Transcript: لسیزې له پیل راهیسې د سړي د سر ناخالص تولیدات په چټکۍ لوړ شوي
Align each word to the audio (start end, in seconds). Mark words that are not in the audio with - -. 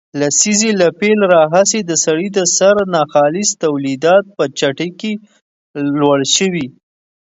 لسیزې 0.19 0.71
له 0.81 0.87
پیل 0.99 1.19
راهیسې 1.33 1.79
د 1.85 1.91
سړي 2.05 2.27
د 2.37 2.39
سر 2.57 2.75
ناخالص 2.95 3.49
تولیدات 3.63 4.23
په 4.37 4.43
چټکۍ 4.59 5.13
لوړ 5.99 6.19
شوي 6.35 6.67